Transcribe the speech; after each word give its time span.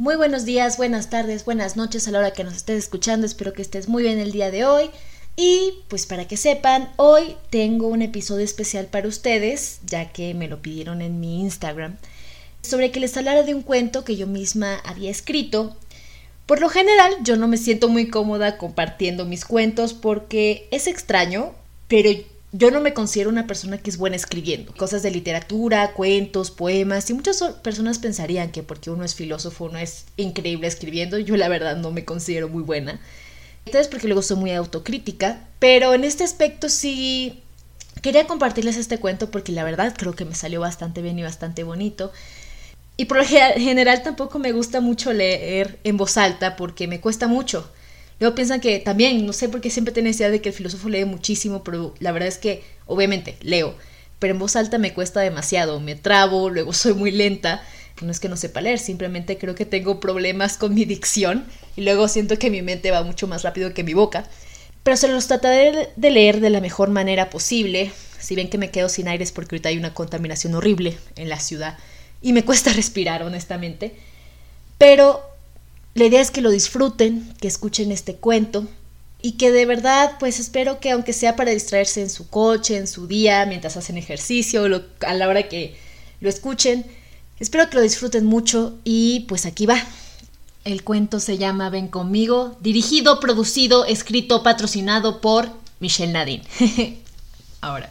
Muy 0.00 0.16
buenos 0.16 0.46
días, 0.46 0.78
buenas 0.78 1.10
tardes, 1.10 1.44
buenas 1.44 1.76
noches 1.76 2.08
a 2.08 2.10
la 2.10 2.20
hora 2.20 2.30
que 2.30 2.42
nos 2.42 2.56
estés 2.56 2.78
escuchando. 2.78 3.26
Espero 3.26 3.52
que 3.52 3.60
estés 3.60 3.86
muy 3.86 4.02
bien 4.02 4.18
el 4.18 4.32
día 4.32 4.50
de 4.50 4.64
hoy. 4.64 4.88
Y 5.36 5.74
pues 5.88 6.06
para 6.06 6.26
que 6.26 6.38
sepan, 6.38 6.90
hoy 6.96 7.36
tengo 7.50 7.86
un 7.86 8.00
episodio 8.00 8.42
especial 8.42 8.86
para 8.86 9.08
ustedes, 9.08 9.80
ya 9.84 10.10
que 10.10 10.32
me 10.32 10.48
lo 10.48 10.62
pidieron 10.62 11.02
en 11.02 11.20
mi 11.20 11.42
Instagram, 11.42 11.98
sobre 12.62 12.90
que 12.92 13.00
les 13.00 13.14
hablara 13.14 13.42
de 13.42 13.54
un 13.54 13.60
cuento 13.60 14.02
que 14.02 14.16
yo 14.16 14.26
misma 14.26 14.76
había 14.86 15.10
escrito. 15.10 15.76
Por 16.46 16.62
lo 16.62 16.70
general, 16.70 17.12
yo 17.22 17.36
no 17.36 17.46
me 17.46 17.58
siento 17.58 17.90
muy 17.90 18.08
cómoda 18.08 18.56
compartiendo 18.56 19.26
mis 19.26 19.44
cuentos 19.44 19.92
porque 19.92 20.66
es 20.70 20.86
extraño, 20.86 21.52
pero 21.88 22.08
yo 22.52 22.70
no 22.70 22.80
me 22.80 22.94
considero 22.94 23.30
una 23.30 23.46
persona 23.46 23.78
que 23.78 23.90
es 23.90 23.96
buena 23.96 24.16
escribiendo. 24.16 24.74
Cosas 24.74 25.02
de 25.02 25.10
literatura, 25.10 25.92
cuentos, 25.92 26.50
poemas, 26.50 27.08
y 27.08 27.14
muchas 27.14 27.42
personas 27.62 27.98
pensarían 27.98 28.50
que 28.50 28.62
porque 28.62 28.90
uno 28.90 29.04
es 29.04 29.14
filósofo 29.14 29.66
uno 29.66 29.78
es 29.78 30.06
increíble 30.16 30.66
escribiendo. 30.66 31.18
Yo 31.18 31.36
la 31.36 31.48
verdad 31.48 31.76
no 31.76 31.92
me 31.92 32.04
considero 32.04 32.48
muy 32.48 32.62
buena. 32.62 33.00
Entonces 33.66 33.88
porque 33.88 34.08
luego 34.08 34.22
soy 34.22 34.36
muy 34.36 34.50
autocrítica, 34.52 35.46
pero 35.58 35.94
en 35.94 36.02
este 36.02 36.24
aspecto 36.24 36.68
sí 36.68 37.40
quería 38.02 38.26
compartirles 38.26 38.76
este 38.76 38.98
cuento 38.98 39.30
porque 39.30 39.52
la 39.52 39.62
verdad 39.62 39.94
creo 39.96 40.14
que 40.14 40.24
me 40.24 40.34
salió 40.34 40.60
bastante 40.60 41.02
bien 41.02 41.18
y 41.18 41.22
bastante 41.22 41.62
bonito. 41.62 42.10
Y 42.96 43.04
por 43.04 43.18
lo 43.18 43.24
general 43.24 44.02
tampoco 44.02 44.38
me 44.38 44.52
gusta 44.52 44.80
mucho 44.80 45.12
leer 45.12 45.78
en 45.84 45.96
voz 45.96 46.16
alta 46.16 46.56
porque 46.56 46.88
me 46.88 47.00
cuesta 47.00 47.28
mucho. 47.28 47.70
Luego 48.20 48.34
piensan 48.34 48.60
que 48.60 48.78
también, 48.78 49.26
no 49.26 49.32
sé 49.32 49.48
por 49.48 49.60
qué 49.60 49.70
siempre 49.70 49.94
tienen 49.94 50.14
idea 50.14 50.30
de 50.30 50.40
que 50.40 50.50
el 50.50 50.54
filósofo 50.54 50.88
lee 50.88 51.06
muchísimo, 51.06 51.64
pero 51.64 51.94
la 51.98 52.12
verdad 52.12 52.28
es 52.28 52.38
que, 52.38 52.62
obviamente, 52.86 53.36
leo, 53.40 53.74
pero 54.20 54.34
en 54.34 54.38
voz 54.38 54.54
alta 54.54 54.78
me 54.78 54.92
cuesta 54.92 55.20
demasiado, 55.20 55.80
me 55.80 55.96
trabo, 55.96 56.50
luego 56.50 56.72
soy 56.72 56.94
muy 56.94 57.10
lenta. 57.10 57.62
No 58.02 58.10
es 58.10 58.20
que 58.20 58.28
no 58.28 58.36
sepa 58.36 58.60
leer, 58.60 58.78
simplemente 58.78 59.36
creo 59.36 59.54
que 59.54 59.66
tengo 59.66 60.00
problemas 60.00 60.56
con 60.56 60.74
mi 60.74 60.86
dicción 60.86 61.44
y 61.76 61.82
luego 61.82 62.08
siento 62.08 62.38
que 62.38 62.50
mi 62.50 62.62
mente 62.62 62.90
va 62.90 63.02
mucho 63.02 63.26
más 63.26 63.42
rápido 63.42 63.74
que 63.74 63.84
mi 63.84 63.92
boca. 63.92 64.26
Pero 64.82 64.96
se 64.96 65.08
los 65.08 65.26
trataré 65.26 65.90
de 65.96 66.10
leer 66.10 66.40
de 66.40 66.48
la 66.48 66.60
mejor 66.60 66.88
manera 66.88 67.28
posible. 67.28 67.92
Si 68.18 68.34
ven 68.36 68.48
que 68.48 68.56
me 68.56 68.70
quedo 68.70 68.88
sin 68.88 69.08
aires 69.08 69.32
porque 69.32 69.54
ahorita 69.54 69.68
hay 69.70 69.76
una 69.76 69.92
contaminación 69.92 70.54
horrible 70.54 70.96
en 71.16 71.28
la 71.28 71.40
ciudad 71.40 71.76
y 72.22 72.32
me 72.32 72.44
cuesta 72.44 72.72
respirar, 72.74 73.22
honestamente. 73.22 73.94
Pero 74.78 75.22
la 75.94 76.04
idea 76.04 76.20
es 76.20 76.30
que 76.30 76.40
lo 76.40 76.50
disfruten, 76.50 77.34
que 77.40 77.48
escuchen 77.48 77.90
este 77.90 78.16
cuento 78.16 78.66
y 79.22 79.32
que 79.32 79.50
de 79.50 79.66
verdad, 79.66 80.16
pues 80.18 80.38
espero 80.38 80.80
que 80.80 80.90
aunque 80.90 81.12
sea 81.12 81.36
para 81.36 81.50
distraerse 81.50 82.00
en 82.00 82.10
su 82.10 82.28
coche, 82.28 82.76
en 82.76 82.86
su 82.86 83.06
día, 83.06 83.44
mientras 83.46 83.76
hacen 83.76 83.98
ejercicio, 83.98 84.64
a 85.00 85.14
la 85.14 85.28
hora 85.28 85.48
que 85.48 85.76
lo 86.20 86.28
escuchen, 86.28 86.86
espero 87.38 87.68
que 87.68 87.76
lo 87.76 87.82
disfruten 87.82 88.24
mucho 88.24 88.78
y 88.84 89.20
pues 89.28 89.46
aquí 89.46 89.66
va. 89.66 89.82
El 90.64 90.84
cuento 90.84 91.20
se 91.20 91.38
llama 91.38 91.70
Ven 91.70 91.88
conmigo, 91.88 92.56
dirigido, 92.60 93.18
producido, 93.18 93.84
escrito, 93.84 94.42
patrocinado 94.42 95.20
por 95.20 95.50
Michelle 95.80 96.12
Nadine. 96.12 96.44
Ahora. 97.60 97.90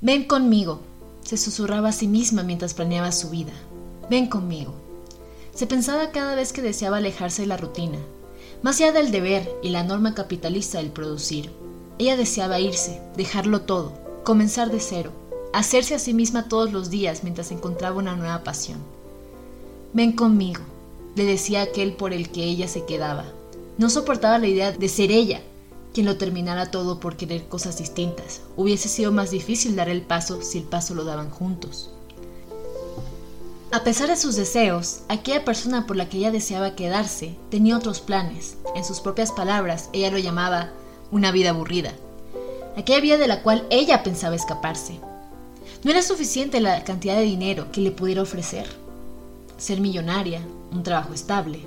Ven 0.00 0.24
conmigo, 0.24 0.82
se 1.24 1.36
susurraba 1.36 1.90
a 1.90 1.92
sí 1.92 2.08
misma 2.08 2.42
mientras 2.42 2.74
planeaba 2.74 3.12
su 3.12 3.30
vida. 3.30 3.52
Ven 4.10 4.26
conmigo. 4.26 4.74
Se 5.54 5.66
pensaba 5.66 6.10
cada 6.10 6.34
vez 6.34 6.52
que 6.52 6.62
deseaba 6.62 6.96
alejarse 6.96 7.42
de 7.42 7.48
la 7.48 7.56
rutina, 7.56 7.98
más 8.62 8.80
allá 8.80 8.92
del 8.92 9.10
deber 9.10 9.50
y 9.62 9.70
la 9.70 9.84
norma 9.84 10.14
capitalista 10.14 10.78
del 10.78 10.90
producir. 10.90 11.50
Ella 11.98 12.16
deseaba 12.16 12.58
irse, 12.58 13.02
dejarlo 13.16 13.62
todo, 13.62 13.92
comenzar 14.24 14.70
de 14.70 14.80
cero, 14.80 15.12
hacerse 15.52 15.94
a 15.94 15.98
sí 15.98 16.14
misma 16.14 16.48
todos 16.48 16.72
los 16.72 16.88
días 16.88 17.22
mientras 17.22 17.50
encontraba 17.52 17.98
una 17.98 18.16
nueva 18.16 18.42
pasión. 18.44 18.78
Ven 19.92 20.12
conmigo, 20.12 20.62
le 21.16 21.24
decía 21.24 21.62
aquel 21.62 21.92
por 21.92 22.14
el 22.14 22.30
que 22.30 22.44
ella 22.44 22.66
se 22.66 22.86
quedaba. 22.86 23.26
No 23.76 23.90
soportaba 23.90 24.38
la 24.38 24.46
idea 24.46 24.72
de 24.72 24.88
ser 24.88 25.10
ella 25.10 25.42
quien 25.92 26.06
lo 26.06 26.16
terminara 26.16 26.70
todo 26.70 27.00
por 27.00 27.16
querer 27.16 27.48
cosas 27.48 27.76
distintas. 27.78 28.40
Hubiese 28.56 28.88
sido 28.88 29.12
más 29.12 29.30
difícil 29.30 29.76
dar 29.76 29.88
el 29.88 30.02
paso 30.02 30.40
si 30.40 30.58
el 30.58 30.64
paso 30.64 30.94
lo 30.94 31.04
daban 31.04 31.30
juntos. 31.30 31.90
A 33.72 33.84
pesar 33.84 34.10
de 34.10 34.18
sus 34.18 34.36
deseos, 34.36 34.98
aquella 35.08 35.46
persona 35.46 35.86
por 35.86 35.96
la 35.96 36.06
que 36.06 36.18
ella 36.18 36.30
deseaba 36.30 36.76
quedarse 36.76 37.34
tenía 37.50 37.74
otros 37.74 38.00
planes. 38.00 38.58
En 38.76 38.84
sus 38.84 39.00
propias 39.00 39.32
palabras, 39.32 39.88
ella 39.94 40.10
lo 40.10 40.18
llamaba 40.18 40.68
una 41.10 41.32
vida 41.32 41.50
aburrida. 41.50 41.94
Aquella 42.76 43.00
vida 43.00 43.16
de 43.16 43.28
la 43.28 43.42
cual 43.42 43.66
ella 43.70 44.02
pensaba 44.02 44.36
escaparse. 44.36 45.00
No 45.84 45.90
era 45.90 46.02
suficiente 46.02 46.60
la 46.60 46.84
cantidad 46.84 47.16
de 47.16 47.22
dinero 47.22 47.72
que 47.72 47.80
le 47.80 47.92
pudiera 47.92 48.20
ofrecer. 48.20 48.66
Ser 49.56 49.80
millonaria, 49.80 50.42
un 50.70 50.82
trabajo 50.82 51.14
estable. 51.14 51.60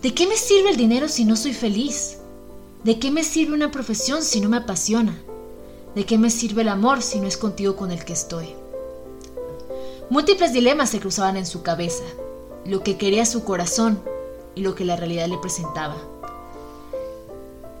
¿De 0.00 0.14
qué 0.14 0.26
me 0.26 0.36
sirve 0.38 0.70
el 0.70 0.78
dinero 0.78 1.08
si 1.08 1.26
no 1.26 1.36
soy 1.36 1.52
feliz? 1.52 2.20
¿De 2.84 2.98
qué 2.98 3.10
me 3.10 3.22
sirve 3.22 3.52
una 3.52 3.70
profesión 3.70 4.22
si 4.22 4.40
no 4.40 4.48
me 4.48 4.56
apasiona? 4.56 5.14
¿De 5.94 6.06
qué 6.06 6.16
me 6.16 6.30
sirve 6.30 6.62
el 6.62 6.70
amor 6.70 7.02
si 7.02 7.20
no 7.20 7.26
es 7.26 7.36
contigo 7.36 7.76
con 7.76 7.90
el 7.90 8.02
que 8.02 8.14
estoy? 8.14 8.48
Múltiples 10.08 10.52
dilemas 10.52 10.90
se 10.90 11.00
cruzaban 11.00 11.36
en 11.36 11.46
su 11.46 11.62
cabeza, 11.62 12.04
lo 12.64 12.84
que 12.84 12.96
quería 12.96 13.26
su 13.26 13.42
corazón 13.42 14.00
y 14.54 14.60
lo 14.60 14.76
que 14.76 14.84
la 14.84 14.94
realidad 14.94 15.26
le 15.26 15.38
presentaba. 15.38 15.96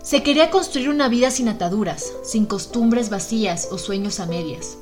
Se 0.02 0.24
quería 0.24 0.50
construir 0.50 0.88
una 0.88 1.08
vida 1.08 1.30
sin 1.30 1.48
ataduras, 1.48 2.12
sin 2.24 2.46
costumbres 2.46 3.10
vacías 3.10 3.68
o 3.70 3.78
sueños 3.78 4.18
a 4.18 4.26
medias. 4.26 4.76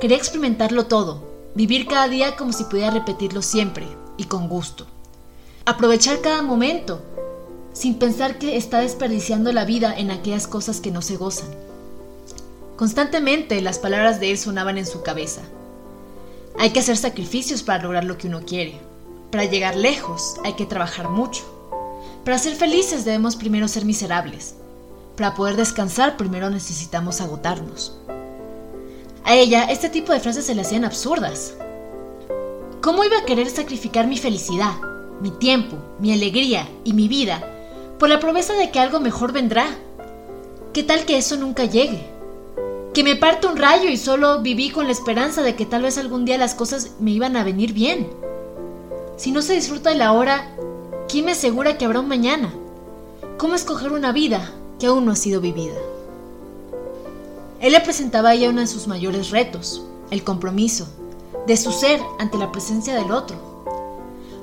Quería 0.00 0.16
experimentarlo 0.16 0.86
todo, 0.86 1.22
vivir 1.56 1.86
cada 1.86 2.06
día 2.06 2.36
como 2.36 2.52
si 2.52 2.62
pudiera 2.64 2.90
repetirlo 2.90 3.42
siempre 3.42 3.86
y 4.16 4.24
con 4.24 4.48
gusto. 4.48 4.86
Aprovechar 5.64 6.20
cada 6.20 6.42
momento, 6.42 7.00
sin 7.72 7.98
pensar 7.98 8.38
que 8.38 8.56
está 8.56 8.80
desperdiciando 8.80 9.52
la 9.52 9.64
vida 9.64 9.92
en 9.96 10.12
aquellas 10.12 10.46
cosas 10.46 10.80
que 10.80 10.92
no 10.92 11.02
se 11.02 11.16
gozan. 11.16 11.48
Constantemente 12.76 13.60
las 13.62 13.80
palabras 13.80 14.20
de 14.20 14.30
él 14.30 14.38
sonaban 14.38 14.78
en 14.78 14.86
su 14.86 15.02
cabeza. 15.02 15.42
Hay 16.58 16.70
que 16.70 16.80
hacer 16.80 16.96
sacrificios 16.96 17.62
para 17.62 17.82
lograr 17.82 18.04
lo 18.04 18.16
que 18.16 18.28
uno 18.28 18.42
quiere. 18.46 18.78
Para 19.30 19.44
llegar 19.44 19.76
lejos 19.76 20.36
hay 20.44 20.54
que 20.54 20.66
trabajar 20.66 21.10
mucho. 21.10 21.42
Para 22.24 22.38
ser 22.38 22.54
felices 22.54 23.04
debemos 23.04 23.36
primero 23.36 23.66
ser 23.66 23.84
miserables. 23.84 24.54
Para 25.16 25.34
poder 25.34 25.56
descansar 25.56 26.16
primero 26.16 26.50
necesitamos 26.50 27.20
agotarnos. 27.20 27.98
A 29.24 29.34
ella 29.34 29.64
este 29.64 29.88
tipo 29.88 30.12
de 30.12 30.20
frases 30.20 30.46
se 30.46 30.54
le 30.54 30.62
hacían 30.62 30.84
absurdas. 30.84 31.54
¿Cómo 32.80 33.02
iba 33.02 33.18
a 33.18 33.24
querer 33.24 33.50
sacrificar 33.50 34.06
mi 34.06 34.16
felicidad, 34.16 34.74
mi 35.20 35.30
tiempo, 35.30 35.76
mi 35.98 36.12
alegría 36.12 36.68
y 36.84 36.92
mi 36.92 37.08
vida 37.08 37.42
por 37.98 38.08
la 38.08 38.20
promesa 38.20 38.54
de 38.54 38.70
que 38.70 38.78
algo 38.78 39.00
mejor 39.00 39.32
vendrá? 39.32 39.66
¿Qué 40.72 40.82
tal 40.82 41.04
que 41.04 41.16
eso 41.16 41.36
nunca 41.36 41.64
llegue? 41.64 42.13
Que 42.94 43.02
me 43.02 43.16
parte 43.16 43.48
un 43.48 43.56
rayo 43.56 43.88
y 43.88 43.96
solo 43.96 44.40
viví 44.40 44.70
con 44.70 44.86
la 44.86 44.92
esperanza 44.92 45.42
de 45.42 45.56
que 45.56 45.66
tal 45.66 45.82
vez 45.82 45.98
algún 45.98 46.24
día 46.24 46.38
las 46.38 46.54
cosas 46.54 46.92
me 47.00 47.10
iban 47.10 47.36
a 47.36 47.42
venir 47.42 47.72
bien. 47.72 48.08
Si 49.16 49.32
no 49.32 49.42
se 49.42 49.54
disfruta 49.54 49.90
de 49.90 49.96
la 49.96 50.12
hora, 50.12 50.54
¿quién 51.08 51.24
me 51.24 51.32
asegura 51.32 51.76
que 51.76 51.84
habrá 51.84 51.98
un 51.98 52.08
mañana? 52.08 52.54
¿Cómo 53.36 53.56
escoger 53.56 53.92
una 53.92 54.12
vida 54.12 54.52
que 54.78 54.86
aún 54.86 55.04
no 55.04 55.10
ha 55.10 55.16
sido 55.16 55.40
vivida? 55.40 55.74
Él 57.60 57.72
le 57.72 57.80
presentaba 57.80 58.30
a 58.30 58.34
ella 58.34 58.50
uno 58.50 58.60
de 58.60 58.68
sus 58.68 58.86
mayores 58.86 59.30
retos, 59.30 59.82
el 60.12 60.22
compromiso, 60.22 60.86
de 61.48 61.56
su 61.56 61.72
ser 61.72 62.00
ante 62.20 62.38
la 62.38 62.52
presencia 62.52 62.94
del 62.94 63.10
otro. 63.10 63.36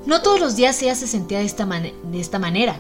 No 0.06 0.22
todos 0.22 0.42
los 0.42 0.58
días 0.58 0.82
ella 0.82 0.96
se 0.96 1.08
sentía 1.08 1.40
de 1.40 1.46
esta, 1.46 1.66
de 1.66 2.20
esta 2.20 2.38
manera. 2.38 2.76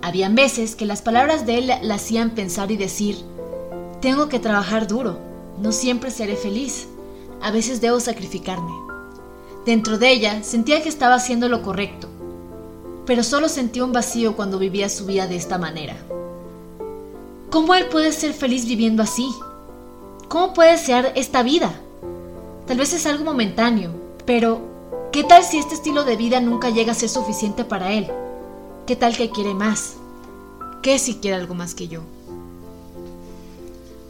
Habían 0.00 0.34
veces 0.34 0.74
que 0.74 0.86
las 0.86 1.02
palabras 1.02 1.44
de 1.44 1.58
él 1.58 1.72
la 1.82 1.94
hacían 1.94 2.30
pensar 2.30 2.70
y 2.70 2.76
decir, 2.78 3.16
tengo 4.04 4.28
que 4.28 4.38
trabajar 4.38 4.86
duro. 4.86 5.16
No 5.58 5.72
siempre 5.72 6.10
seré 6.10 6.36
feliz. 6.36 6.88
A 7.40 7.50
veces 7.50 7.80
debo 7.80 8.00
sacrificarme. 8.00 8.70
Dentro 9.64 9.96
de 9.96 10.10
ella 10.10 10.42
sentía 10.42 10.82
que 10.82 10.90
estaba 10.90 11.14
haciendo 11.14 11.48
lo 11.48 11.62
correcto, 11.62 12.08
pero 13.06 13.22
solo 13.22 13.48
sentía 13.48 13.82
un 13.82 13.94
vacío 13.94 14.36
cuando 14.36 14.58
vivía 14.58 14.90
su 14.90 15.06
vida 15.06 15.26
de 15.26 15.36
esta 15.36 15.56
manera. 15.56 15.96
¿Cómo 17.48 17.74
él 17.74 17.86
puede 17.86 18.12
ser 18.12 18.34
feliz 18.34 18.66
viviendo 18.66 19.02
así? 19.02 19.26
¿Cómo 20.28 20.52
puede 20.52 20.72
desear 20.72 21.12
esta 21.14 21.42
vida? 21.42 21.72
Tal 22.66 22.76
vez 22.76 22.92
es 22.92 23.06
algo 23.06 23.24
momentáneo, 23.24 23.90
pero 24.26 24.60
¿qué 25.12 25.24
tal 25.24 25.44
si 25.44 25.56
este 25.56 25.76
estilo 25.76 26.04
de 26.04 26.16
vida 26.16 26.42
nunca 26.42 26.68
llega 26.68 26.92
a 26.92 26.94
ser 26.94 27.08
suficiente 27.08 27.64
para 27.64 27.90
él? 27.90 28.10
¿Qué 28.86 28.96
tal 28.96 29.16
que 29.16 29.30
quiere 29.30 29.54
más? 29.54 29.94
¿Qué 30.82 30.98
si 30.98 31.14
quiere 31.14 31.38
algo 31.38 31.54
más 31.54 31.74
que 31.74 31.88
yo? 31.88 32.02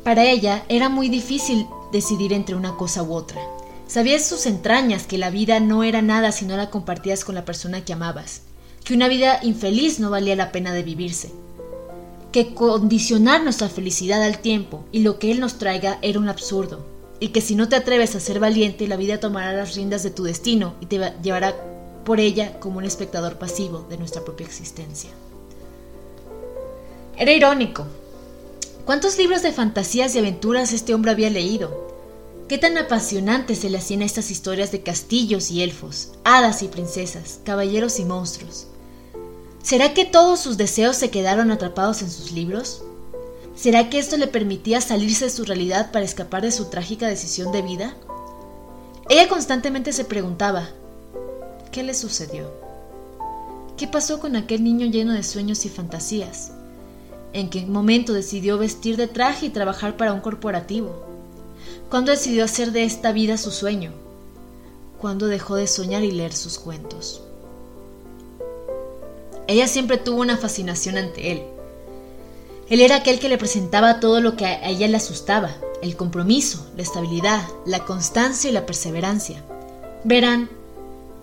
Para 0.05 0.25
ella 0.25 0.65
era 0.69 0.91
muy 0.91 1.09
difícil 1.09 1.67
decidir 1.91 2.35
entre 2.35 2.55
una 2.55 2.77
cosa 2.77 3.03
u 3.03 3.15
otra. 3.15 3.41
Sabía 3.87 4.17
en 4.17 4.23
sus 4.23 4.45
entrañas 4.45 5.07
que 5.07 5.17
la 5.17 5.31
vida 5.31 5.61
no 5.61 5.83
era 5.83 6.03
nada 6.03 6.31
si 6.31 6.45
no 6.45 6.57
la 6.59 6.69
compartías 6.69 7.25
con 7.25 7.35
la 7.35 7.47
persona 7.47 7.87
que 7.87 7.95
amabas, 7.95 8.43
que 8.85 8.93
una 8.93 9.09
vida 9.09 9.41
infeliz 9.43 10.01
no 10.01 10.11
valía 10.11 10.37
la 10.37 10.53
pena 10.53 10.75
de 10.75 10.83
vivirse, 10.83 11.33
que 12.33 12.53
condicionar 12.55 13.43
nuestra 13.43 13.71
felicidad 13.71 14.23
al 14.23 14.41
tiempo 14.41 14.85
y 14.93 15.01
lo 15.01 15.19
que 15.19 15.31
Él 15.31 15.41
nos 15.41 15.59
traiga 15.59 15.99
era 16.03 16.19
un 16.19 16.29
absurdo, 16.29 16.85
y 17.19 17.29
que 17.29 17.41
si 17.41 17.55
no 17.55 17.71
te 17.71 17.77
atreves 17.77 18.15
a 18.15 18.21
ser 18.21 18.41
valiente, 18.41 18.89
la 18.89 18.97
vida 18.97 19.21
tomará 19.21 19.53
las 19.55 19.75
riendas 19.75 20.03
de 20.03 20.11
tu 20.11 20.25
destino 20.25 20.75
y 20.83 20.87
te 20.87 21.15
llevará 21.23 21.55
por 22.05 22.21
ella 22.21 22.61
como 22.61 22.79
un 22.79 22.85
espectador 22.85 23.39
pasivo 23.39 23.87
de 23.89 23.97
nuestra 23.97 24.23
propia 24.23 24.47
existencia. 24.47 25.11
Era 27.17 27.33
irónico. 27.33 27.87
¿Cuántos 28.85 29.17
libros 29.17 29.41
de 29.41 29.51
fantasías 29.51 30.15
y 30.15 30.19
aventuras 30.19 30.75
este 30.75 30.93
hombre 30.93 31.11
había 31.11 31.31
leído? 31.31 31.89
¿Qué 32.49 32.59
tan 32.59 32.77
apasionantes 32.77 33.61
se 33.61 33.71
le 33.71 33.79
hacían 33.79 34.03
estas 34.03 34.31
historias 34.31 34.73
de 34.73 34.83
castillos 34.83 35.51
y 35.51 35.63
elfos, 35.63 36.11
hadas 36.23 36.63
y 36.63 36.69
princesas, 36.69 37.41
caballeros 37.45 37.99
y 37.99 38.05
monstruos? 38.05 38.67
¿Será 39.63 39.95
que 39.95 40.05
todos 40.05 40.41
sus 40.41 40.59
deseos 40.59 40.97
se 40.97 41.09
quedaron 41.09 41.51
atrapados 41.51 42.03
en 42.03 42.11
sus 42.11 42.33
libros? 42.33 42.83
¿Será 43.57 43.89
que 43.89 43.99
esto 43.99 44.19
le 44.19 44.27
permitía 44.27 44.83
salirse 44.83 45.25
de 45.25 45.31
su 45.31 45.45
realidad 45.45 45.91
para 45.91 46.05
escapar 46.05 46.43
de 46.43 46.53
su 46.53 46.67
trágica 46.67 47.09
decisión 47.09 47.53
de 47.53 47.63
vida? 47.63 47.97
Ella 49.09 49.29
constantemente 49.29 49.95
se 49.95 50.05
preguntaba, 50.05 50.69
¿qué 51.73 51.83
le 51.83 51.95
sucedió? 51.95 52.51
¿Qué 53.79 53.89
pasó 53.89 54.21
con 54.21 54.37
aquel 54.37 54.63
niño 54.63 54.87
lleno 54.87 55.15
de 55.15 55.23
sueños 55.23 55.65
y 55.65 55.71
fantasías? 55.71 56.53
¿En 57.35 57.51
qué 57.51 57.67
momento 57.67 58.13
decidió 58.13 58.59
vestir 58.59 58.97
de 58.97 59.09
traje 59.09 59.47
y 59.47 59.51
trabajar 59.51 59.97
para 59.97 60.13
un 60.13 60.21
corporativo? 60.21 60.95
¿Cuándo 61.91 62.13
decidió 62.13 62.45
hacer 62.45 62.71
de 62.71 62.85
esta 62.85 63.11
vida 63.11 63.39
su 63.39 63.51
sueño? 63.51 63.91
¿Cuándo 65.01 65.27
dejó 65.27 65.57
de 65.57 65.67
soñar 65.67 66.05
y 66.05 66.13
leer 66.13 66.33
sus 66.33 66.61
cuentos? 66.61 67.23
Ella 69.49 69.67
siempre 69.67 69.99
tuvo 69.99 70.21
una 70.21 70.37
fascinación 70.37 70.97
ante 70.97 71.33
él. 71.33 71.43
Él 72.71 72.81
era 72.81 72.97
aquel 72.97 73.19
que 73.19 73.29
le 73.29 73.37
presentaba 73.37 73.99
todo 73.99 74.21
lo 74.21 74.37
que 74.37 74.47
a 74.47 74.69
ella 74.69 74.87
le 74.87 74.97
asustaba, 74.97 75.51
el 75.83 75.97
compromiso, 75.97 76.65
la 76.77 76.83
estabilidad, 76.83 77.43
la 77.67 77.85
constancia 77.85 78.49
y 78.49 78.53
la 78.53 78.65
perseverancia. 78.65 79.43
Verán, 80.05 80.49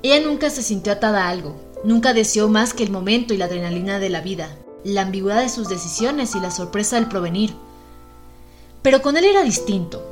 ella 0.04 0.20
nunca 0.20 0.50
se 0.50 0.62
sintió 0.62 0.92
atada 0.92 1.28
a 1.28 1.30
algo, 1.30 1.56
nunca 1.86 2.14
deseó 2.14 2.50
más 2.50 2.74
que 2.74 2.84
el 2.84 2.92
momento 2.92 3.34
y 3.34 3.38
la 3.38 3.46
adrenalina 3.46 3.98
de 3.98 4.10
la 4.10 4.20
vida, 4.20 4.50
la 4.84 5.02
ambigüedad 5.02 5.42
de 5.42 5.50
sus 5.50 5.70
decisiones 5.70 6.36
y 6.36 6.40
la 6.40 6.52
sorpresa 6.52 6.96
del 6.96 7.08
provenir. 7.08 7.54
Pero 8.82 9.02
con 9.02 9.18
él 9.18 9.26
era 9.26 9.44
distinto. 9.44 10.04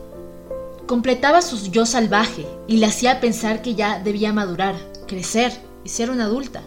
Completaba 0.85 1.41
su 1.41 1.71
yo 1.71 1.85
salvaje 1.85 2.45
y 2.67 2.77
le 2.77 2.85
hacía 2.85 3.19
pensar 3.19 3.61
que 3.61 3.75
ya 3.75 3.99
debía 3.99 4.33
madurar, 4.33 4.75
crecer 5.07 5.51
y 5.83 5.89
ser 5.89 6.09
una 6.09 6.25
adulta. 6.25 6.61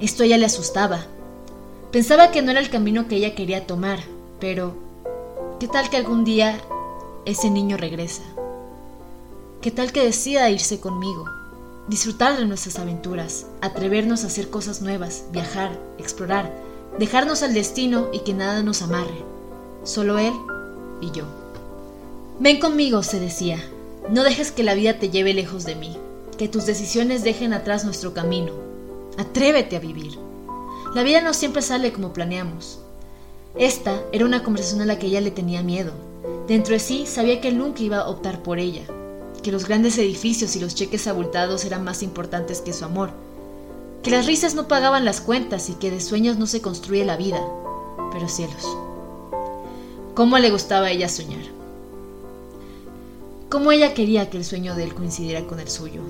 Esto 0.00 0.22
ella 0.22 0.38
le 0.38 0.46
asustaba. 0.46 1.06
Pensaba 1.92 2.30
que 2.30 2.42
no 2.42 2.50
era 2.50 2.60
el 2.60 2.70
camino 2.70 3.06
que 3.06 3.16
ella 3.16 3.34
quería 3.34 3.66
tomar, 3.66 4.00
pero 4.40 4.74
¿qué 5.60 5.68
tal 5.68 5.90
que 5.90 5.96
algún 5.96 6.24
día 6.24 6.58
ese 7.24 7.50
niño 7.50 7.76
regresa? 7.76 8.22
¿Qué 9.60 9.70
tal 9.70 9.92
que 9.92 10.02
decida 10.02 10.50
irse 10.50 10.80
conmigo? 10.80 11.26
Disfrutar 11.86 12.36
de 12.36 12.46
nuestras 12.46 12.78
aventuras, 12.78 13.46
atrevernos 13.60 14.24
a 14.24 14.28
hacer 14.28 14.50
cosas 14.50 14.82
nuevas, 14.82 15.26
viajar, 15.30 15.78
explorar, 15.98 16.52
dejarnos 16.98 17.42
al 17.42 17.54
destino 17.54 18.08
y 18.12 18.20
que 18.20 18.34
nada 18.34 18.62
nos 18.62 18.82
amarre. 18.82 19.24
Solo 19.84 20.18
él 20.18 20.32
y 21.00 21.10
yo. 21.10 21.24
Ven 22.38 22.60
conmigo, 22.60 23.02
se 23.02 23.20
decía. 23.20 23.58
No 24.10 24.24
dejes 24.24 24.50
que 24.50 24.62
la 24.64 24.74
vida 24.74 24.98
te 24.98 25.10
lleve 25.10 25.32
lejos 25.32 25.64
de 25.64 25.76
mí, 25.76 25.96
que 26.38 26.48
tus 26.48 26.66
decisiones 26.66 27.22
dejen 27.22 27.52
atrás 27.52 27.84
nuestro 27.84 28.14
camino, 28.14 28.52
Atrévete 29.18 29.76
a 29.76 29.80
vivir. 29.80 30.18
La 30.94 31.02
vida 31.02 31.20
no 31.20 31.34
siempre 31.34 31.60
sale 31.60 31.92
como 31.92 32.14
planeamos. 32.14 32.78
Esta 33.54 34.02
era 34.10 34.24
una 34.24 34.42
conversación 34.42 34.80
a 34.80 34.86
la 34.86 34.98
que 34.98 35.06
ella 35.06 35.20
le 35.20 35.30
tenía 35.30 35.62
miedo. 35.62 35.92
Dentro 36.48 36.72
de 36.72 36.80
sí 36.80 37.04
sabía 37.06 37.40
que 37.40 37.52
nunca 37.52 37.82
iba 37.82 37.98
a 37.98 38.08
optar 38.08 38.42
por 38.42 38.58
ella, 38.58 38.82
que 39.42 39.52
los 39.52 39.66
grandes 39.66 39.98
edificios 39.98 40.56
y 40.56 40.60
los 40.60 40.74
cheques 40.74 41.06
abultados 41.06 41.64
eran 41.66 41.84
más 41.84 42.02
importantes 42.02 42.62
que 42.62 42.72
su 42.72 42.86
amor, 42.86 43.10
que 44.02 44.10
las 44.10 44.26
risas 44.26 44.54
no 44.54 44.68
pagaban 44.68 45.04
las 45.04 45.20
cuentas 45.20 45.68
y 45.70 45.74
que 45.74 45.90
de 45.90 46.00
sueños 46.00 46.36
no 46.36 46.46
se 46.46 46.60
construye 46.60 47.04
la 47.04 47.16
vida. 47.16 47.40
Pero 48.12 48.28
cielos, 48.28 48.66
¿cómo 50.14 50.38
le 50.38 50.50
gustaba 50.50 50.86
a 50.86 50.90
ella 50.90 51.08
soñar? 51.08 51.44
¿Cómo 53.48 53.72
ella 53.72 53.94
quería 53.94 54.30
que 54.30 54.38
el 54.38 54.44
sueño 54.44 54.74
de 54.74 54.84
él 54.84 54.94
coincidiera 54.94 55.46
con 55.46 55.60
el 55.60 55.68
suyo? 55.68 56.02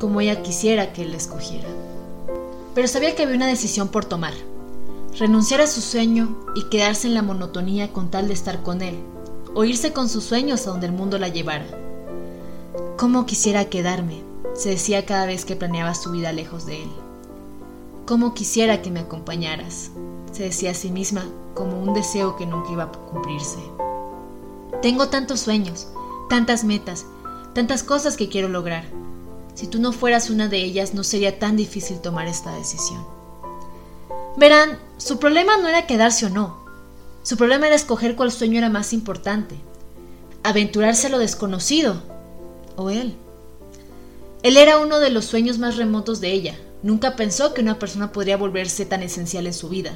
¿Cómo 0.00 0.20
ella 0.20 0.42
quisiera 0.42 0.92
que 0.92 1.02
él 1.02 1.12
la 1.12 1.18
escogiera? 1.18 1.68
pero 2.74 2.88
sabía 2.88 3.14
que 3.14 3.22
había 3.22 3.36
una 3.36 3.46
decisión 3.46 3.88
por 3.88 4.04
tomar. 4.04 4.32
Renunciar 5.18 5.60
a 5.60 5.66
su 5.66 5.80
sueño 5.80 6.36
y 6.54 6.64
quedarse 6.64 7.08
en 7.08 7.14
la 7.14 7.22
monotonía 7.22 7.92
con 7.92 8.10
tal 8.10 8.28
de 8.28 8.34
estar 8.34 8.62
con 8.62 8.80
él, 8.80 8.96
o 9.54 9.64
irse 9.64 9.92
con 9.92 10.08
sus 10.08 10.24
sueños 10.24 10.66
a 10.66 10.70
donde 10.70 10.86
el 10.86 10.92
mundo 10.92 11.18
la 11.18 11.28
llevara. 11.28 11.66
¿Cómo 12.96 13.26
quisiera 13.26 13.64
quedarme? 13.64 14.29
Se 14.60 14.68
decía 14.70 15.06
cada 15.06 15.26
vez 15.26 15.44
que 15.44 15.56
planeaba 15.56 15.94
su 15.94 16.12
vida 16.12 16.32
lejos 16.32 16.66
de 16.66 16.82
él. 16.82 16.90
¿Cómo 18.06 18.34
quisiera 18.34 18.82
que 18.82 18.90
me 18.90 19.00
acompañaras? 19.00 19.90
se 20.32 20.44
decía 20.44 20.70
a 20.70 20.74
sí 20.74 20.90
misma 20.90 21.24
como 21.54 21.80
un 21.82 21.92
deseo 21.92 22.36
que 22.36 22.46
nunca 22.46 22.70
iba 22.70 22.84
a 22.84 22.92
cumplirse. 22.92 23.58
Tengo 24.80 25.08
tantos 25.08 25.40
sueños, 25.40 25.88
tantas 26.28 26.62
metas, 26.62 27.04
tantas 27.52 27.82
cosas 27.82 28.16
que 28.16 28.28
quiero 28.28 28.48
lograr 28.48 28.84
si 29.60 29.66
tú 29.66 29.78
no 29.78 29.92
fueras 29.92 30.30
una 30.30 30.48
de 30.48 30.56
ellas, 30.56 30.94
no 30.94 31.04
sería 31.04 31.38
tan 31.38 31.54
difícil 31.54 32.00
tomar 32.00 32.26
esta 32.26 32.54
decisión. 32.54 33.04
Verán, 34.38 34.78
su 34.96 35.18
problema 35.18 35.58
no 35.58 35.68
era 35.68 35.86
quedarse 35.86 36.24
o 36.24 36.30
no. 36.30 36.56
Su 37.22 37.36
problema 37.36 37.66
era 37.66 37.76
escoger 37.76 38.16
cuál 38.16 38.32
sueño 38.32 38.56
era 38.56 38.70
más 38.70 38.94
importante. 38.94 39.56
Aventurarse 40.42 41.08
a 41.08 41.10
lo 41.10 41.18
desconocido. 41.18 42.02
O 42.76 42.88
él. 42.88 43.16
Él 44.42 44.56
era 44.56 44.78
uno 44.78 45.00
de 45.00 45.10
los 45.10 45.26
sueños 45.26 45.58
más 45.58 45.76
remotos 45.76 46.20
de 46.20 46.32
ella. 46.32 46.58
Nunca 46.82 47.14
pensó 47.14 47.52
que 47.52 47.60
una 47.60 47.78
persona 47.78 48.10
podría 48.10 48.38
volverse 48.38 48.86
tan 48.86 49.02
esencial 49.02 49.46
en 49.46 49.52
su 49.52 49.68
vida. 49.68 49.92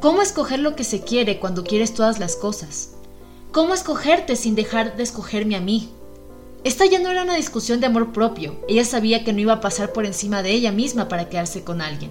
¿Cómo 0.00 0.20
escoger 0.20 0.58
lo 0.58 0.74
que 0.74 0.82
se 0.82 1.02
quiere 1.02 1.38
cuando 1.38 1.62
quieres 1.62 1.94
todas 1.94 2.18
las 2.18 2.34
cosas? 2.34 2.90
¿Cómo 3.52 3.72
escogerte 3.74 4.34
sin 4.34 4.56
dejar 4.56 4.96
de 4.96 5.04
escogerme 5.04 5.54
a 5.54 5.60
mí? 5.60 5.90
Esta 6.64 6.86
ya 6.86 6.98
no 6.98 7.10
era 7.10 7.22
una 7.22 7.36
discusión 7.36 7.80
de 7.80 7.86
amor 7.86 8.12
propio, 8.12 8.56
ella 8.68 8.84
sabía 8.84 9.24
que 9.24 9.32
no 9.32 9.40
iba 9.40 9.54
a 9.54 9.60
pasar 9.60 9.92
por 9.92 10.04
encima 10.04 10.42
de 10.42 10.50
ella 10.50 10.72
misma 10.72 11.08
para 11.08 11.28
quedarse 11.28 11.64
con 11.64 11.80
alguien, 11.80 12.10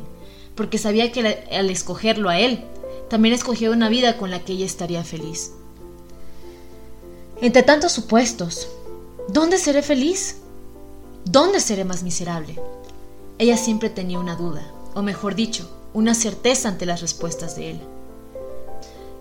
porque 0.55 0.79
sabía 0.79 1.11
que 1.11 1.45
al 1.51 1.69
escogerlo 1.69 2.29
a 2.29 2.39
él, 2.39 2.63
también 3.09 3.35
escogió 3.35 3.71
una 3.71 3.89
vida 3.89 4.17
con 4.17 4.31
la 4.31 4.39
que 4.39 4.53
ella 4.53 4.65
estaría 4.65 5.03
feliz. 5.03 5.51
Entre 7.41 7.61
tantos 7.61 7.91
supuestos, 7.91 8.69
¿dónde 9.27 9.57
seré 9.59 9.83
feliz? 9.83 10.37
¿Dónde 11.31 11.59
seré 11.59 11.85
más 11.85 12.01
miserable? 12.01 12.55
Ella 13.37 13.55
siempre 13.55 13.91
tenía 13.91 14.17
una 14.17 14.35
duda, 14.35 14.63
o 14.95 15.03
mejor 15.03 15.35
dicho, 15.35 15.69
una 15.93 16.15
certeza 16.15 16.69
ante 16.69 16.87
las 16.87 17.01
respuestas 17.01 17.55
de 17.55 17.69
él. 17.69 17.79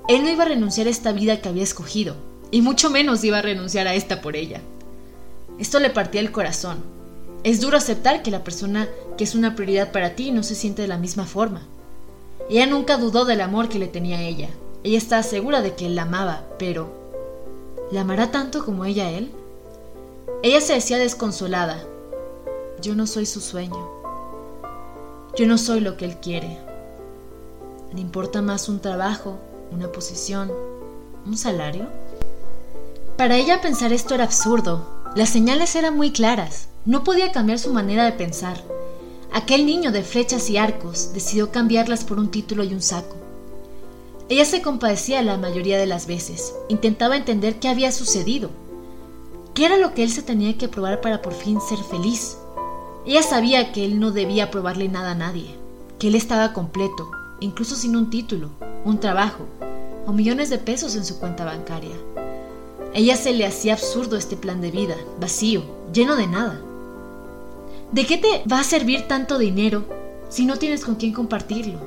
Él 0.09 0.23
no 0.23 0.31
iba 0.31 0.45
a 0.45 0.49
renunciar 0.49 0.87
a 0.87 0.91
esta 0.91 1.13
vida 1.13 1.43
que 1.43 1.51
había 1.51 1.63
escogido, 1.63 2.17
y 2.51 2.63
mucho 2.63 2.89
menos 2.89 3.23
iba 3.25 3.37
a 3.37 3.43
renunciar 3.43 3.87
a 3.87 3.95
esta 3.95 4.23
por 4.23 4.37
ella. 4.37 4.63
Esto 5.59 5.81
le 5.81 5.91
partía 5.91 6.23
el 6.23 6.33
corazón. 6.33 6.79
Es 7.45 7.61
duro 7.61 7.77
aceptar 7.77 8.23
que 8.23 8.31
la 8.31 8.43
persona 8.43 8.89
que 9.19 9.25
es 9.25 9.35
una 9.35 9.55
prioridad 9.55 9.93
para 9.93 10.15
ti 10.15 10.31
no 10.31 10.43
se 10.43 10.55
siente 10.55 10.81
de 10.81 10.89
la 10.89 10.97
misma 10.97 11.27
forma. 11.27 11.67
Ella 12.49 12.65
nunca 12.65 12.97
dudó 12.97 13.27
del 13.27 13.43
amor 13.43 13.69
que 13.69 13.79
le 13.79 13.87
tenía 13.87 14.17
a 14.17 14.23
ella. 14.23 14.49
Ella 14.83 14.97
estaba 14.97 15.23
segura 15.23 15.61
de 15.61 15.75
que 15.75 15.85
él 15.85 15.97
la 15.97 16.05
amaba, 16.05 16.45
pero 16.59 16.91
¿la 17.93 18.01
amará 18.01 18.31
tanto 18.31 18.65
como 18.65 18.87
ella 18.87 19.09
a 19.09 19.11
él? 19.11 19.31
Ella 20.43 20.63
se 20.63 20.73
decía 20.73 20.97
desconsolada. 20.97 21.85
Yo 22.81 22.95
no 22.95 23.09
soy 23.09 23.27
su 23.27 23.41
sueño. 23.41 23.89
Yo 25.37 25.47
no 25.47 25.59
soy 25.59 25.81
lo 25.81 25.97
que 25.97 26.05
él 26.05 26.19
quiere. 26.19 26.59
¿Le 27.93 28.01
importa 28.01 28.41
más 28.41 28.69
un 28.69 28.79
trabajo, 28.79 29.37
una 29.73 29.91
posición, 29.91 30.53
un 31.27 31.37
salario? 31.37 31.87
Para 33.17 33.37
ella 33.37 33.61
pensar 33.61 33.93
esto 33.93 34.15
era 34.15 34.23
absurdo, 34.25 34.87
las 35.17 35.31
señales 35.31 35.75
eran 35.75 35.97
muy 35.97 36.13
claras, 36.13 36.69
no 36.85 37.03
podía 37.03 37.33
cambiar 37.33 37.59
su 37.59 37.73
manera 37.73 38.05
de 38.05 38.13
pensar. 38.13 38.63
Aquel 39.33 39.67
niño 39.67 39.91
de 39.91 40.05
flechas 40.05 40.49
y 40.49 40.57
arcos 40.57 41.13
decidió 41.13 41.51
cambiarlas 41.51 42.05
por 42.05 42.21
un 42.21 42.31
título 42.31 42.63
y 42.63 42.75
un 42.75 42.83
saco. 42.83 43.17
Ella 44.29 44.45
se 44.45 44.63
compadecía 44.63 45.23
la 45.23 45.37
mayoría 45.37 45.79
de 45.79 45.87
las 45.87 46.07
veces, 46.07 46.55
intentaba 46.69 47.17
entender 47.17 47.59
qué 47.59 47.69
había 47.69 47.91
sucedido, 47.91 48.51
qué 49.55 49.67
era 49.67 49.79
lo 49.79 49.95
que 49.95 50.05
él 50.05 50.13
se 50.13 50.23
tenía 50.23 50.57
que 50.57 50.69
probar 50.69 51.01
para 51.01 51.23
por 51.23 51.33
fin 51.33 51.61
ser 51.61 51.79
feliz. 51.79 52.37
Ella 53.09 53.25
sabía 53.25 53.73
que 53.73 53.85
él 53.85 53.99
no 53.99 54.13
debía 54.13 54.53
probarle 54.53 54.89
nada 54.89 55.11
a 55.11 55.17
nadie, 55.17 55.57
que 55.99 56.07
él 56.07 56.15
estaba 56.15 56.53
completo, 56.53 57.11
incluso 57.41 57.75
sin 57.75 57.97
un 57.97 58.11
título, 58.11 58.51
un 58.85 59.01
trabajo 59.01 59.47
o 60.07 60.13
millones 60.13 60.49
de 60.49 60.59
pesos 60.59 60.95
en 60.95 61.05
su 61.05 61.19
cuenta 61.19 61.45
bancaria 61.45 61.97
ella 62.95 63.17
se 63.17 63.33
le 63.33 63.47
hacía 63.47 63.75
absurdo 63.75 64.17
este 64.17 64.37
plan 64.37 64.61
de 64.61 64.71
vida, 64.71 64.97
vacío, 65.21 65.63
lleno 65.93 66.17
de 66.17 66.27
nada. 66.27 66.61
¿De 67.93 68.07
qué 68.07 68.17
te 68.19 68.43
va 68.51 68.61
a 68.61 68.65
servir 68.65 69.07
tanto 69.07 69.39
dinero 69.39 69.85
si 70.29 70.47
no 70.47 70.57
tienes 70.57 70.85
con 70.85 70.95
quién 70.95 71.13
compartirlo? 71.13 71.79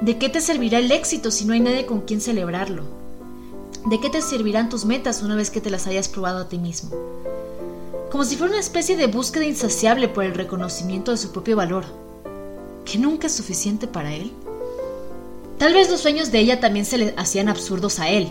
¿De 0.00 0.16
qué 0.16 0.28
te 0.28 0.40
servirá 0.40 0.78
el 0.78 0.90
éxito 0.90 1.30
si 1.30 1.44
no 1.44 1.54
hay 1.54 1.60
nadie 1.60 1.86
con 1.86 2.02
quien 2.02 2.20
celebrarlo? 2.20 2.84
¿De 3.86 4.00
qué 4.00 4.10
te 4.10 4.22
servirán 4.22 4.68
tus 4.68 4.84
metas 4.84 5.22
una 5.22 5.34
vez 5.34 5.50
que 5.50 5.60
te 5.60 5.70
las 5.70 5.86
hayas 5.86 6.08
probado 6.08 6.38
a 6.38 6.48
ti 6.48 6.58
mismo? 6.58 6.90
Como 8.10 8.24
si 8.24 8.36
fuera 8.36 8.52
una 8.52 8.60
especie 8.60 8.96
de 8.96 9.06
búsqueda 9.06 9.44
insaciable 9.44 10.08
por 10.08 10.24
el 10.24 10.34
reconocimiento 10.34 11.10
de 11.10 11.18
su 11.18 11.30
propio 11.30 11.56
valor, 11.56 11.84
que 12.84 12.98
nunca 12.98 13.26
es 13.26 13.34
suficiente 13.34 13.86
para 13.86 14.14
él. 14.14 14.32
Tal 15.58 15.74
vez 15.74 15.90
los 15.90 16.00
sueños 16.00 16.30
de 16.30 16.38
ella 16.38 16.60
también 16.60 16.86
se 16.86 16.98
le 16.98 17.14
hacían 17.16 17.48
absurdos 17.48 17.98
a 17.98 18.08
él. 18.08 18.28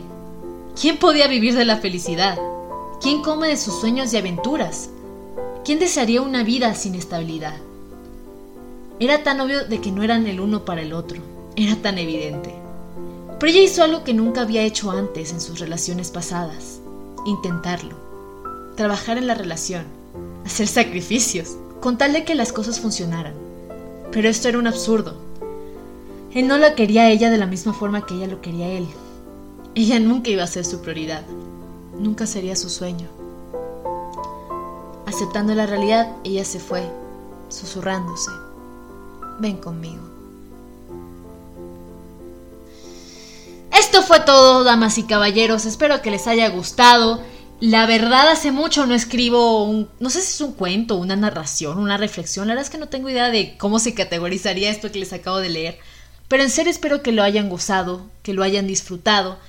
¿Quién 0.79 0.97
podía 0.97 1.27
vivir 1.27 1.55
de 1.55 1.65
la 1.65 1.77
felicidad? 1.77 2.37
¿Quién 3.01 3.21
come 3.21 3.49
de 3.49 3.57
sus 3.57 3.79
sueños 3.79 4.13
y 4.13 4.17
aventuras? 4.17 4.89
¿Quién 5.63 5.79
desearía 5.79 6.21
una 6.21 6.43
vida 6.43 6.73
sin 6.73 6.95
estabilidad? 6.95 7.57
Era 8.99 9.23
tan 9.23 9.41
obvio 9.41 9.65
de 9.65 9.79
que 9.79 9.91
no 9.91 10.01
eran 10.01 10.25
el 10.25 10.39
uno 10.39 10.65
para 10.65 10.81
el 10.81 10.93
otro. 10.93 11.21
Era 11.55 11.75
tan 11.75 11.99
evidente. 11.99 12.55
Pero 13.39 13.51
ella 13.51 13.61
hizo 13.61 13.83
algo 13.83 14.03
que 14.03 14.13
nunca 14.13 14.41
había 14.41 14.63
hecho 14.63 14.89
antes 14.89 15.31
en 15.31 15.41
sus 15.41 15.59
relaciones 15.59 16.09
pasadas. 16.09 16.79
Intentarlo. 17.25 18.06
Trabajar 18.77 19.17
en 19.17 19.25
la 19.25 19.33
relación. 19.33 19.85
Hacer 20.45 20.67
sacrificios. 20.67 21.57
Con 21.81 21.97
tal 21.97 22.13
de 22.13 22.23
que 22.23 22.35
las 22.35 22.53
cosas 22.53 22.79
funcionaran. 22.79 23.33
Pero 24.11 24.29
esto 24.29 24.47
era 24.47 24.59
un 24.59 24.67
absurdo. 24.67 25.15
Él 26.31 26.47
no 26.47 26.59
la 26.59 26.75
quería 26.75 27.01
a 27.01 27.09
ella 27.09 27.31
de 27.31 27.39
la 27.39 27.47
misma 27.47 27.73
forma 27.73 28.05
que 28.05 28.13
ella 28.13 28.27
lo 28.27 28.39
quería 28.39 28.67
a 28.67 28.69
él. 28.69 28.87
Ella 29.73 29.99
nunca 29.99 30.29
iba 30.29 30.43
a 30.43 30.47
ser 30.47 30.63
su 30.63 30.81
prioridad. 30.81 31.23
Nunca 31.97 32.27
sería 32.27 32.55
su 32.55 32.69
sueño. 32.69 33.07
Aceptando 35.07 35.55
la 35.55 35.65
realidad, 35.65 36.15
ella 36.23 36.45
se 36.45 36.59
fue, 36.59 36.83
susurrándose. 37.49 38.29
Ven 39.39 39.57
conmigo. 39.57 40.03
Esto 43.71 44.03
fue 44.03 44.19
todo, 44.19 44.63
damas 44.63 44.99
y 44.99 45.03
caballeros. 45.03 45.65
Espero 45.65 46.03
que 46.03 46.11
les 46.11 46.27
haya 46.27 46.49
gustado. 46.49 47.21
La 47.59 47.87
verdad, 47.87 48.29
hace 48.29 48.51
mucho 48.51 48.85
no 48.85 48.93
escribo 48.93 49.63
un. 49.63 49.89
No 49.99 50.11
sé 50.11 50.21
si 50.21 50.33
es 50.33 50.41
un 50.41 50.53
cuento, 50.53 50.95
una 50.95 51.15
narración, 51.15 51.79
una 51.79 51.97
reflexión. 51.97 52.47
La 52.47 52.53
verdad 52.53 52.65
es 52.65 52.69
que 52.69 52.77
no 52.77 52.87
tengo 52.87 53.09
idea 53.09 53.31
de 53.31 53.57
cómo 53.57 53.79
se 53.79 53.95
categorizaría 53.95 54.69
esto 54.69 54.91
que 54.91 54.99
les 54.99 55.11
acabo 55.11 55.39
de 55.39 55.49
leer. 55.49 55.79
Pero 56.27 56.43
en 56.43 56.51
serio 56.51 56.71
espero 56.71 57.01
que 57.01 57.11
lo 57.11 57.23
hayan 57.23 57.49
gozado, 57.49 58.05
que 58.21 58.33
lo 58.33 58.43
hayan 58.43 58.67
disfrutado. 58.67 59.39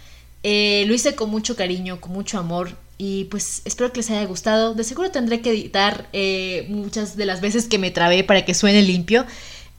Eh, 0.42 0.84
lo 0.86 0.94
hice 0.94 1.14
con 1.14 1.28
mucho 1.28 1.54
cariño, 1.54 2.00
con 2.00 2.12
mucho 2.12 2.38
amor. 2.38 2.76
Y 2.96 3.24
pues 3.24 3.62
espero 3.66 3.92
que 3.92 3.98
les 3.98 4.10
haya 4.10 4.24
gustado. 4.24 4.74
De 4.74 4.84
seguro 4.84 5.10
tendré 5.10 5.42
que 5.42 5.50
editar 5.50 6.08
eh, 6.14 6.66
muchas 6.70 7.16
de 7.16 7.26
las 7.26 7.42
veces 7.42 7.66
que 7.66 7.78
me 7.78 7.90
trabé 7.90 8.24
para 8.24 8.44
que 8.44 8.54
suene 8.54 8.80
limpio. 8.82 9.26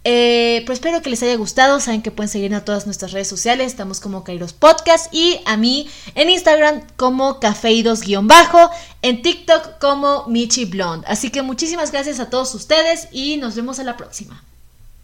Eh, 0.03 0.63
pues 0.65 0.77
espero 0.77 1.01
que 1.01 1.09
les 1.09 1.21
haya 1.23 1.35
gustado. 1.35 1.79
Saben 1.79 2.01
que 2.01 2.11
pueden 2.11 2.29
seguirnos 2.29 2.61
a 2.61 2.65
todas 2.65 2.85
nuestras 2.85 3.11
redes 3.11 3.27
sociales. 3.27 3.67
Estamos 3.67 3.99
como 3.99 4.23
Kairos 4.23 4.53
Podcast 4.53 5.13
y 5.13 5.39
a 5.45 5.57
mí 5.57 5.89
en 6.15 6.29
Instagram 6.29 6.81
como 6.95 7.39
Cafeidos-bajo, 7.39 8.69
en 9.01 9.21
TikTok 9.21 9.79
como 9.79 10.25
Michi 10.27 10.65
Blonde. 10.65 11.05
Así 11.07 11.29
que 11.29 11.41
muchísimas 11.41 11.91
gracias 11.91 12.19
a 12.19 12.29
todos 12.29 12.53
ustedes 12.55 13.07
y 13.11 13.37
nos 13.37 13.55
vemos 13.55 13.79
en 13.79 13.87
la 13.87 13.97
próxima. 13.97 14.43